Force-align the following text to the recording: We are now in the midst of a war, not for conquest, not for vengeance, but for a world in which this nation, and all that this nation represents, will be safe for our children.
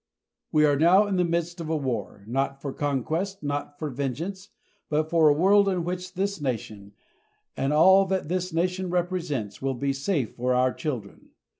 We 0.51 0.65
are 0.65 0.79
now 0.79 1.05
in 1.05 1.17
the 1.17 1.23
midst 1.23 1.61
of 1.61 1.69
a 1.69 1.77
war, 1.77 2.23
not 2.25 2.59
for 2.59 2.73
conquest, 2.73 3.43
not 3.43 3.77
for 3.77 3.91
vengeance, 3.91 4.49
but 4.89 5.11
for 5.11 5.29
a 5.29 5.33
world 5.35 5.69
in 5.69 5.83
which 5.83 6.15
this 6.15 6.41
nation, 6.41 6.93
and 7.55 7.71
all 7.71 8.07
that 8.07 8.27
this 8.27 8.51
nation 8.51 8.89
represents, 8.89 9.61
will 9.61 9.75
be 9.75 9.93
safe 9.93 10.35
for 10.35 10.55
our 10.55 10.73
children. 10.73 11.29